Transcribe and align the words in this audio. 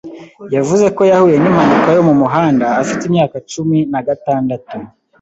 Yavuze 0.55 0.85
ko 0.95 1.01
yahuye 1.11 1.37
n’impanuka 1.39 1.89
yo 1.97 2.01
mu 2.07 2.13
muhanda 2.21 2.65
afite 2.81 3.01
imyaka 3.09 3.35
cumi 3.51 3.77
nagatandatu. 3.91 4.75